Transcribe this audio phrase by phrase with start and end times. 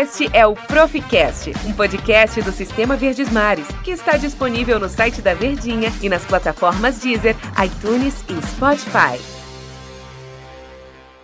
[0.00, 5.20] Este é o Proficast, um podcast do Sistema Verdes Mares, que está disponível no site
[5.20, 9.20] da Verdinha e nas plataformas Deezer, iTunes e Spotify.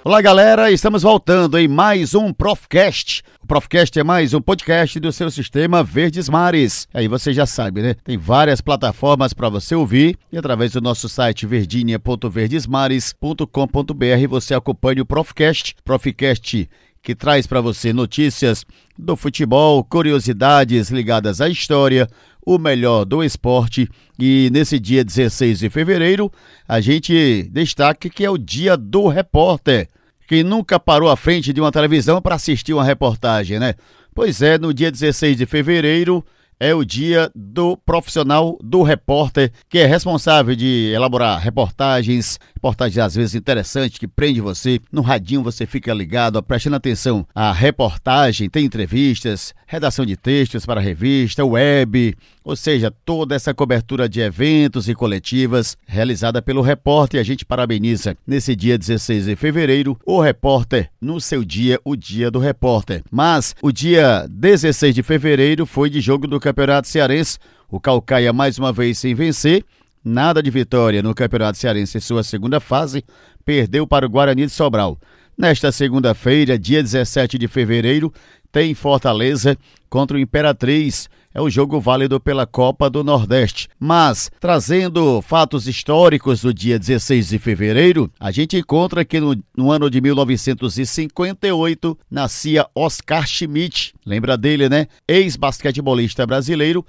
[0.05, 3.23] Olá, galera, estamos voltando em mais um Profcast.
[3.43, 6.87] O Profcast é mais um podcast do seu sistema Verdes Mares.
[6.93, 7.95] Aí você já sabe, né?
[8.05, 15.07] Tem várias plataformas para você ouvir e através do nosso site verdinha.verdesmares.com.br você acompanha o
[15.07, 15.75] Profcast.
[15.83, 16.69] Profcast
[17.07, 18.67] que traz para você notícias
[18.99, 22.09] do futebol, curiosidades ligadas à história,
[22.45, 23.89] o melhor do esporte.
[24.19, 26.33] E nesse dia 16 de fevereiro,
[26.67, 29.87] a gente destaca que é o dia do repórter.
[30.27, 33.75] Quem nunca parou à frente de uma televisão para assistir uma reportagem, né?
[34.13, 36.25] Pois é, no dia 16 de fevereiro
[36.59, 43.15] é o dia do profissional do repórter, que é responsável de elaborar reportagens, reportagens às
[43.15, 44.81] vezes interessantes que prende você.
[44.91, 50.81] No radinho você fica ligado, prestando atenção à reportagem, tem entrevistas, redação de textos para
[50.81, 57.19] revista, web, ou seja, toda essa cobertura de eventos e coletivas realizada pelo repórter.
[57.19, 61.97] E a gente parabeniza nesse dia 16 de fevereiro o repórter no seu dia, o
[61.97, 63.03] dia do repórter.
[63.11, 67.39] Mas o dia 16 de fevereiro foi de jogo do Campeonato Cearense.
[67.69, 69.65] O Calcaia mais uma vez sem vencer.
[70.05, 73.05] Nada de vitória no Campeonato Cearense em sua segunda fase.
[73.45, 74.97] Perdeu para o Guarani de Sobral.
[75.37, 78.13] Nesta segunda-feira, dia 17 de fevereiro,
[78.53, 79.59] tem Fortaleza
[79.91, 81.11] contra o Imperatriz.
[81.37, 83.69] É o jogo válido pela Copa do Nordeste.
[83.79, 89.71] Mas, trazendo fatos históricos do dia 16 de fevereiro, a gente encontra que no, no
[89.71, 93.93] ano de 1958 nascia Oscar Schmidt.
[94.07, 94.87] Lembra dele, né?
[95.07, 96.83] Ex-basquetebolista brasileiro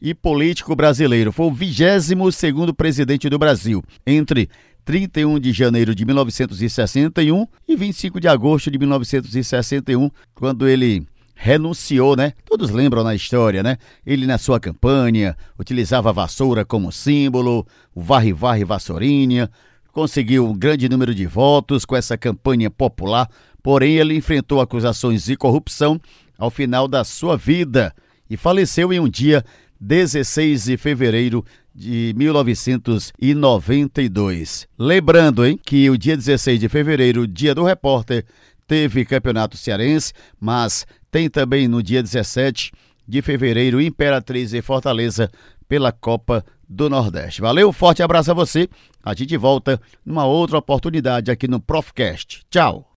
[0.00, 1.32] e político brasileiro.
[1.32, 4.48] Foi o 22 segundo presidente do Brasil entre
[4.84, 12.32] 31 de janeiro de 1961 e 25 de agosto de 1961, quando ele renunciou, né?
[12.44, 13.76] Todos lembram na história, né?
[14.06, 19.50] Ele na sua campanha utilizava a vassoura como símbolo, o varre-varre vassourinha,
[19.92, 23.28] conseguiu um grande número de votos com essa campanha popular
[23.64, 25.98] Porém, ele enfrentou acusações de corrupção
[26.36, 27.94] ao final da sua vida
[28.28, 29.42] e faleceu em um dia
[29.80, 31.42] 16 de fevereiro
[31.74, 34.68] de 1992.
[34.78, 38.26] Lembrando, hein, que o dia 16 de fevereiro, dia do repórter,
[38.66, 42.72] teve campeonato cearense, mas tem também no dia 17
[43.06, 45.30] de fevereiro Imperatriz e Fortaleza
[45.68, 47.40] pela Copa do Nordeste.
[47.40, 48.68] Valeu, forte abraço a você.
[49.02, 52.42] A gente volta numa outra oportunidade aqui no Profcast.
[52.50, 52.90] Tchau.